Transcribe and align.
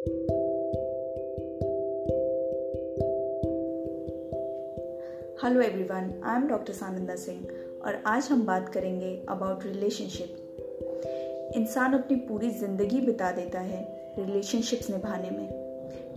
Hello 0.00 0.10
everyone 5.60 6.20
I 6.24 6.36
am 6.36 6.48
doctor 6.48 6.72
Sananda 6.72 7.16
Singh 7.16 7.46
और 7.84 8.02
आज 8.06 8.28
हम 8.30 8.46
बात 8.46 8.68
करेंगे 8.68 9.26
अबाउट 9.28 9.66
रिलेशनशिप 9.66 10.36
इंसान 11.56 11.94
अपनी 11.94 12.16
पूरी 12.16 12.50
ज़िंदगी 12.50 13.00
बिता 13.00 13.32
देता 13.32 13.60
है 13.60 14.12
रिलेशनशिप्स 14.18 14.90
निभाने 14.90 15.30
में। 15.30 15.48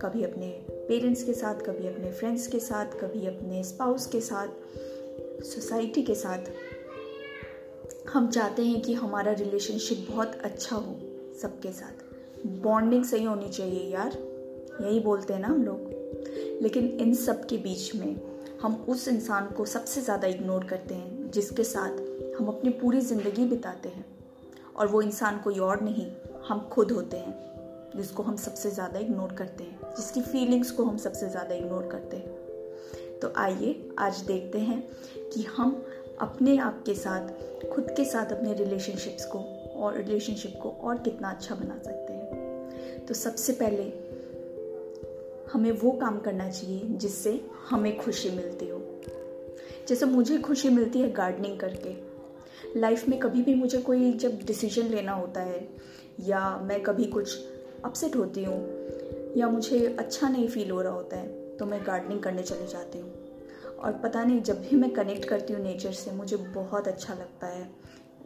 कभी 0.02 0.24
अपने 0.24 0.66
पेरेंट्स 0.70 1.24
के 1.24 1.32
साथ, 1.32 1.54
कभी 1.54 1.88
अपने 1.88 2.12
फ्रेंड्स 2.12 2.46
के 2.46 2.60
साथ, 2.60 2.86
कभी 2.86 3.26
अपने 3.26 3.64
स्पाउस 3.64 4.06
के 4.06 4.20
साथ 4.20 4.48
सोसाइटी 5.44 6.02
के 6.02 6.14
साथ। 6.14 6.38
हम 8.08 8.30
चाहते 8.30 8.62
हैं 8.62 8.80
कि 8.80 8.94
हमारा 8.94 9.32
रिलेशनशिप 9.32 10.06
बहुत 10.10 10.40
अच्छा 10.44 10.76
हो 10.76 10.96
सबके 11.42 11.72
साथ। 11.72 12.13
बॉन्डिंग 12.46 13.04
सही 13.04 13.24
होनी 13.24 13.48
चाहिए 13.48 13.92
यार। 13.92 14.18
यही 14.82 15.00
बोलते 15.00 15.32
हैं 15.32 15.40
ना 15.40 15.48
हम 15.48 15.62
लोग। 15.62 15.92
लेकिन 16.62 16.86
इन 17.00 17.14
सब 17.14 17.44
के 17.46 17.56
बीच 17.56 17.94
में 17.94 18.16
हम 18.62 18.74
उस 18.88 19.08
इंसान 19.08 19.46
को 19.46 19.64
सबसे 19.64 20.00
ज़्यादा 20.00 20.28
इग्नोर 20.28 20.64
करते 20.64 20.94
हैं, 20.94 21.30
जिसके 21.30 21.64
साथ 21.64 21.90
हम 22.38 22.48
अपनी 22.48 22.70
पूरी 22.70 23.00
ज़िंदगी 23.00 23.44
बिताते 23.44 23.88
हैं। 23.88 24.04
और 24.76 24.86
वो 24.86 25.02
इंसान 25.02 25.38
कोई 25.38 25.58
और 25.58 25.80
नहीं, 25.80 26.06
हम 26.48 26.68
खुद 26.72 26.92
होते 26.92 27.16
हैं, 27.16 27.34
जिसको 27.96 28.22
हम 28.22 28.36
सबसे 28.36 28.70
ज़्यादा 28.70 28.98
इग्नोर 28.98 29.32
करते 29.32 29.64
हैं, 29.64 29.78
जिसकी 29.96 30.22
फीलिंग्स 30.22 30.70
को 30.70 30.84
हम 30.84 30.96
सबसे 30.96 31.28
ज़्यादा 31.28 31.54
इग्नोर 31.54 31.88
करते 31.92 32.16
हैं। 32.16 33.18
तो 33.20 33.32
आइए, 33.36 33.90
आज 33.98 34.20
देखते 34.20 34.58
हैं 34.58 34.82
कि 35.34 35.42
हम 35.42 35.84
अपने 36.20 36.56
आप 36.58 36.82
के 36.86 36.94
साथ, 36.94 37.28
खुद 37.70 37.90
के 37.90 38.04
साथ 38.04 38.32
अपने 38.32 38.54
रिलेशनशिप्स 38.54 39.26
को 39.26 39.38
और 39.76 39.96
रिलेशनशिप 39.96 40.58
को 40.62 40.70
और 40.70 40.98
कितना 40.98 41.30
अच्छा 41.30 41.54
बना 41.54 41.78
सकते 41.78 42.12
हैं। 42.12 42.13
तो 43.08 43.14
सबसे 43.14 43.52
पहले 43.52 43.84
हमें 45.52 45.70
वो 45.72 45.90
काम 45.90 46.20
करना 46.20 46.50
चाहिए 46.50 46.82
जिससे 46.84 47.44
हमें 47.70 47.98
खुशी 47.98 48.30
मिलती 48.30 48.68
हो। 48.68 49.00
जैसे 49.88 50.06
मुझे 50.06 50.38
खुशी 50.38 50.68
मिलती 50.68 50.98
है 50.98 51.12
गार्डनिंग 51.12 51.58
करके। 51.58 51.94
लाइफ 52.80 53.08
में 53.08 53.18
कभी 53.18 53.42
भी 53.42 53.54
मुझे 53.54 53.78
कोई 53.78 54.12
जब 54.12 54.38
डिसीज़न 54.46 54.82
लेना 54.82 55.12
होता 55.12 55.40
है 55.40 55.68
या 56.20 56.58
मैं 56.58 56.82
कभी 56.82 57.04
कुछ 57.04 57.38
अपसेट 57.84 58.16
होती 58.16 58.44
हूँ 58.44 58.88
या 59.36 59.48
मुझे 59.48 59.96
अच्छा 59.98 60.28
नहीं 60.28 60.48
फील 60.48 60.70
हो 60.70 60.80
रहा 60.82 60.92
होता 60.92 61.16
है 61.16 61.56
तो 61.56 61.66
मैं 61.66 61.86
गार्डनिंग 61.86 62.22
करने 62.22 62.42
चली 62.42 62.66
जाती 62.66 62.98
हूँ। 62.98 63.12
और 63.74 63.92
पता 63.92 64.24
नहीं, 64.24 64.42
जब 64.42 64.60
भी 64.62 64.76
मैं 64.76 64.90
कनेक्ट 64.90 65.24
करती 65.24 65.52
हूँ 65.52 65.62
नेचर 65.62 65.92
से, 65.92 66.10
मुझे 66.10 66.36
बहुत 66.36 66.88
अच्छा 66.88 67.14
लगता 67.14 67.46
है। 67.46 67.70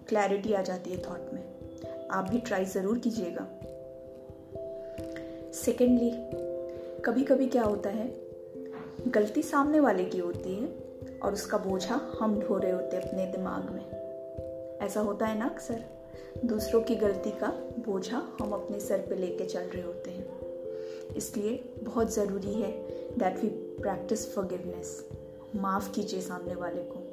क्लैरिटी 0.08 0.52
आ 0.52 0.62
जाती 0.62 0.90
है 0.90 0.98
थॉट 0.98 1.32
में। 1.32 2.08
आप 2.10 2.30
भी 2.30 2.38
ट्राई 2.38 2.64
ज़रूर 2.64 2.98
कीजिएगा। 2.98 3.57
सेकेंडली 5.64 6.12
कभी 7.04 7.24
कभी 7.24 7.46
क्या 7.46 7.62
होता 7.62 7.90
है? 7.90 8.20
गलती 9.08 9.42
सामने 9.42 9.80
वाले 9.80 10.04
की 10.04 10.18
होती 10.18 10.54
है 10.54 10.68
और 11.22 11.32
उसका 11.32 11.58
बोझा 11.58 12.00
हम 12.20 12.40
ढो 12.40 12.58
रहे 12.58 12.72
होते 12.72 12.96
हैं 12.96 13.08
अपने 13.08 13.26
दिमाग 13.26 13.70
में। 13.70 13.90
ऐसा 14.78 15.00
होता 15.00 15.26
है 15.26 15.38
ना 15.38 15.44
अक्सर? 15.44 15.84
दूसरों 16.44 16.80
की 16.82 16.94
गलती 16.94 17.30
का 17.30 17.46
बोझा 17.86 18.36
हम 18.40 18.52
अपने 18.52 18.80
सर 18.80 18.98
पे 18.98 19.14
लेके 19.14 19.44
चल 19.44 19.60
रहे 19.60 19.82
होते 19.82 20.10
हैं। 20.10 20.40
इसलिए 21.16 21.74
बहुत 21.82 22.14
ज़रूरी 22.14 22.52
है 22.52 22.72
दैट 23.18 23.38
वी 23.38 23.48
प्रैक्टिस 23.80 24.34
फॉरगिवनेस 24.34 25.08
माफ़ 25.56 25.92
कीजिए 25.92 26.20
सामने 26.20 26.54
वाले 26.54 26.82
को। 26.82 27.06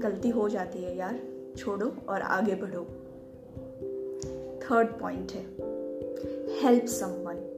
गलती 0.00 0.28
हो 0.28 0.48
जाती 0.48 0.78
है 0.78 0.96
यार। 0.96 1.20
छोड़ो 1.56 1.92
और 2.08 2.22
आगे 2.22 2.54
बढ़ो। 2.54 2.84
थर्ड 4.58 4.88
पॉइंट 4.88 5.32
है 5.32 5.44
हेल्प 6.62 6.84
समवन 6.86 7.54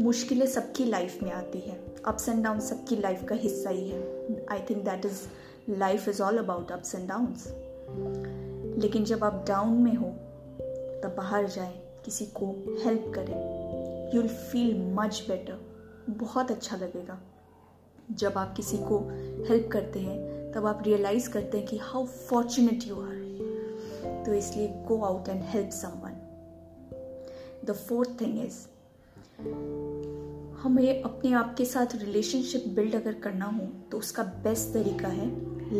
मुश्किलें 0.00 0.46
सबकी 0.46 0.84
लाइफ 0.84 1.22
में 1.22 1.30
आती 1.32 1.58
है। 1.58 1.78
अप्स 2.06 2.28
एंड 2.28 2.44
डाउन 2.44 2.60
सबकी 2.60 2.96
लाइफ 2.96 3.24
का 3.24 3.34
हिस्सा 3.34 3.70
ही 3.70 3.88
है। 3.88 4.46
I 4.50 4.60
think 4.60 4.84
that 4.84 5.06
is 5.06 5.22
life 5.70 6.08
is 6.08 6.22
all 6.22 6.38
about 6.38 6.72
ups 6.72 6.94
and 6.94 7.08
downs 7.08 7.46
लेकिन 8.82 9.04
जब 9.04 9.24
आप 9.24 9.44
डाउन 9.48 9.72
में 9.72 9.94
हो, 9.94 10.08
तब 11.02 11.14
बाहर 11.16 11.48
जाएँ, 11.48 11.78
किसी 12.04 12.26
को 12.26 12.46
हेल्प 12.84 13.12
करें 13.14 14.14
you 14.14 14.22
will 14.22 14.30
feel 14.30 14.92
much 14.94 15.24
better 15.28 15.58
बहुत 16.10 16.50
अच्छा 16.50 16.76
लगेगा। 16.76 17.20
जब 18.10 18.38
आप 18.38 18.54
किसी 18.56 18.76
को 18.76 18.98
हेल्प 19.48 19.68
करते 19.72 20.00
हैं, 20.00 20.52
तब 20.52 20.66
आप 20.66 20.82
रियलाइज़ 20.86 21.30
करते 21.30 21.58
हैं 21.58 21.66
कि 21.66 21.78
हाउ 21.78 22.06
फॉर्चुनेट 22.06 22.84
यू 22.86 22.96
आर 22.96 23.16
तो 24.26 24.34
इसलिए 24.34 24.68
go 24.68 25.00
out 25.02 25.28
and 25.28 25.42
help 25.42 25.70
someone 25.70 26.14
the 27.64 27.72
fourth 27.72 28.20
thing 28.20 28.44
is 28.44 28.56
हमें 29.38 31.02
अपने 31.02 31.32
आप 31.32 31.54
के 31.54 31.64
साथ 31.64 31.86
रिलेशनशिप 31.94 32.64
बिल्ड 32.68 32.94
अगर 32.94 33.12
करना 33.12 33.44
हो 33.44 33.66
तो 33.92 33.98
उसका 33.98 34.22
बेस्ट 34.22 34.74
तरीका 34.74 35.08
है 35.08 35.26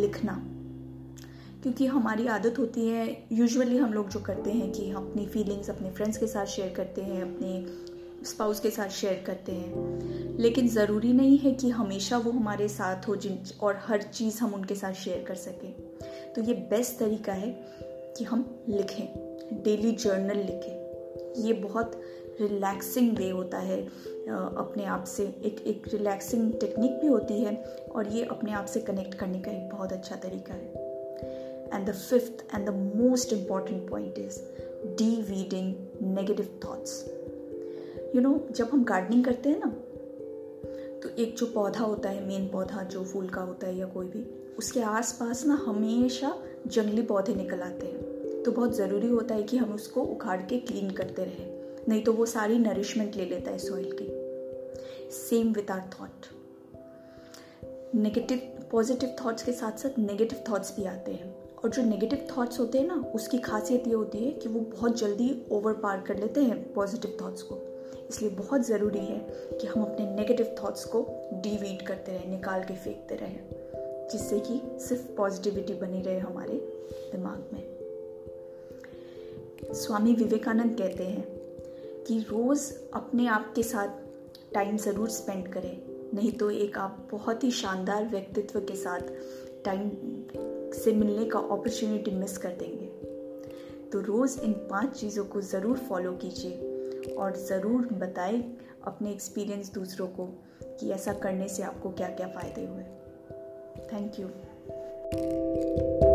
लिखना। 0.01 0.45
क्योंकि 1.63 1.87
हमारी 1.87 2.27
आदत 2.27 2.59
होती 2.59 2.89
है 2.89 3.25
यूजुअली 3.33 3.77
हम 3.77 3.93
लोग 3.93 4.09
जो 4.09 4.21
करते 4.21 4.51
हैं 4.51 4.73
कि 4.73 4.91
हम 4.91 5.11
अपनी 5.11 5.27
फीलिंग्स 5.27 5.71
अपने 5.71 5.91
फ्रेंड्स 5.91 6.19
के 6.19 6.27
साथ 6.27 6.47
शेयर 6.47 6.75
करते 6.75 7.03
हैं, 7.03 7.23
अपने 7.23 7.67
स्पाउस 8.25 8.61
के 8.61 8.71
साथ 8.71 8.89
शेयर 8.89 9.25
करते 9.27 9.53
हैं। 9.53 9.99
लेकिन 10.39 10.69
ज़रूरी 10.69 11.13
नहीं 11.13 11.39
है 11.39 11.53
कि 11.53 11.71
हमेशा 11.71 12.19
वो 12.19 12.31
हमारे 12.31 12.69
साथ 12.69 13.09
हो 13.09 13.17
जिन, 13.17 13.39
और 13.63 13.81
हर 13.85 14.03
चीज़ 14.03 14.39
हम 14.39 14.55
उनके 14.55 14.75
साथ 14.75 14.93
शेयर 14.93 15.25
कर 15.29 15.35
सकें। 15.35 15.73
तो 16.33 16.43
ये 16.43 16.55
बेस्ट 16.55 16.99
तरीका 16.99 17.33
है 17.33 17.51
कि 18.19 18.25
हम 18.25 18.57
लिखें 18.69 19.39
डेली 19.63 19.93
जर्नल 19.93 20.37
लिखें। 20.37 20.89
ये 21.43 21.53
बहुत 21.53 22.01
रिलैक्सिंग 22.41 23.16
वे 23.19 23.28
होता 23.31 23.59
है 23.59 23.81
अपने 24.26 24.84
आप 24.87 25.04
से। 25.04 25.25
एक 25.44 25.62
एक 25.66 25.88
रिलैक्सिंग 25.93 26.53
टेक्निक 26.60 27.00
भी 27.00 27.06
होती 27.06 27.41
है 27.43 27.54
और 27.94 28.09
ये 28.09 28.25
अपने 28.26 28.53
आप 28.53 28.66
से 28.66 28.81
कनेक्ट 28.81 29.15
करने 29.15 29.41
का 29.41 29.50
एक 29.50 29.69
बहुत 29.71 29.93
अच्छा 29.93 30.16
तरीका 30.16 30.54
है। 30.54 30.87
And 31.75 31.88
the 31.88 31.93
fifth 31.93 32.44
and 32.54 32.66
the 32.66 32.75
most 32.97 33.32
important 33.32 33.88
point 33.91 34.19
is 34.19 34.38
the 34.99 35.10
weeding 35.22 35.75
negative 36.15 36.59
thoughts 36.65 37.04
you 38.15 38.21
know 38.21 38.38
जब 38.50 38.69
हम 38.72 38.84
गार्डनिंग 38.84 39.25
करते 39.25 39.49
हैं 39.49 39.60
ना 39.65 39.75
तो 41.03 41.09
एक 41.22 41.37
जो 41.37 41.47
पौधा 41.47 41.84
होता 41.84 42.09
है 42.09 42.26
मेन 42.26 42.49
पौधा 42.49 42.82
जो 42.82 43.05
फूल 43.05 43.28
का 43.28 43.41
होता 43.41 43.66
है 43.66 43.76
या 43.76 43.87
कोई 43.87 44.06
भी, 44.06 44.25
उसके 44.59 44.81
आसपास 44.82 45.44
ना 45.47 45.55
हमेशा 45.66 46.34
जंगली 46.66 47.03
पौधे 47.03 47.34
निकल 47.34 47.60
आते 47.60 47.87
हैं। 47.87 48.43
तो 48.43 48.53
बहुत 48.53 48.76
ज़रूरी 48.76 49.09
होता 49.09 49.34
है 49.34 49.43
कि 49.43 49.56
हम 49.56 49.72
उसको 49.75 50.03
उखाड़ 50.03 50.41
के 50.43 50.59
क्लीन 50.60 50.91
करते 50.91 51.25
रहें। 51.25 51.58
नहीं 51.88 52.03
तो 52.03 52.12
वो 52.12 52.26
सारी 52.26 52.59
नरिशमेंट 52.59 53.16
ले 53.16 53.25
लेता 53.25 53.50
है 53.50 53.59
सॉइल 53.59 53.99
की। 54.03 55.10
Same 55.10 55.53
with 55.53 55.71
our 55.71 55.91
thought 56.00 56.26
negative 57.94 58.66
positive 58.71 59.16
thoughts 59.25 59.43
के 59.43 59.53
साथ 59.53 59.72
साथ 59.72 59.99
नेगेटिव 59.99 60.43
थॉट्स 60.50 60.76
भी 60.76 60.84
आते 60.84 61.12
हैं। 61.12 61.56
और 61.56 61.71
जो 61.71 61.82
नेगेटिव 61.82 62.26
थॉट्स 62.37 62.60
होते 62.60 62.78
हैं 62.78 62.87
ना, 62.87 63.12
उसकी 63.15 63.38
खासियत 63.38 63.87
ये 63.87 63.94
होती 63.94 64.19
है 64.19 64.32
कि 64.32 64.49
वो 64.49 64.60
बहुत 64.60 64.99
जल्दी 64.99 65.47
ओवर 65.50 65.72
पार 65.72 66.00
कर 66.00 66.19
लेते 66.19 66.41
हैं 66.41 66.72
पॉजिटिव 66.72 67.16
थॉट्स 67.21 67.43
को। 67.43 67.59
इसलिए 68.09 68.31
बहुत 68.31 68.66
ज़रूरी 68.66 68.99
है 68.99 69.19
कि 69.31 69.66
हम 69.66 69.82
अपने 69.82 70.15
नेगेटिव 70.15 70.55
थॉट्स 70.62 70.84
को 70.84 71.06
डिवीट 71.32 71.82
करते 71.82 72.12
रहें, 72.12 72.31
निकाल 72.31 72.65
के 72.65 72.75
फेंकते 72.75 73.15
रहें, 73.15 73.41
जिससे 74.09 74.41
कि 74.41 74.60
सिर्फ़ 74.84 75.12
पॉजिटिविटी 75.12 75.75
बनी 75.75 76.03
रहे 76.03 76.19
हमारे 76.19 76.55
दिमाग 77.12 77.49
में। 77.53 77.78
स्वामी 79.75 80.15
विवेकानंद 80.15 80.78
कहते 80.78 81.05
हैं 81.05 81.38
कि 82.09 82.19
रोज़ 82.19 82.73
अपने 82.95 83.27
आप 83.27 83.53
के 83.57 83.63
साथ 83.63 83.89
टाइम 84.55 84.77
ज़रूर 84.77 85.09
स्पेंड 85.09 85.49
करें। 85.53 85.77
नहीं 86.15 86.31
तो 86.33 86.51
एक 86.51 86.79
आप 86.79 87.09
बहुत 87.13 87.45
ही 87.45 87.51
शानदार 87.51 88.05
व्यक्तित्व 88.05 88.61
के 88.61 88.77
साथ 88.77 89.01
टाइम 89.65 89.91
से 90.73 90.93
मिलने 90.93 91.25
का 91.25 91.39
अपॉर्चुनिटी 91.39 92.11
मिस 92.11 92.39
कर 92.39 92.53
देंगे। 92.53 92.87
तो 93.93 94.01
रोज़ 94.01 94.41
इन 94.41 94.53
पाँच 94.71 94.97
चीज़ों 95.01 95.25
को 95.25 95.41
ज़रूर 95.41 95.79
फॉलो 95.79 96.13
कीजिए 96.13 97.15
और 97.15 97.37
ज़रूर 97.37 97.87
बताएँ 97.93 98.43
अपने 98.87 99.11
एक्सपीरियंस 99.11 99.73
दूसरों 99.73 100.09
को 100.09 100.27
कि 100.65 100.91
ऐसा 100.91 101.12
करने 101.12 101.49
से 101.49 101.62
आपको 101.62 101.91
क्या 101.91 102.09
क्या 102.09 102.29
फ़ायदे 102.29 102.67
हुए। 102.67 102.82
Thank 103.93 104.21
you 104.21 106.07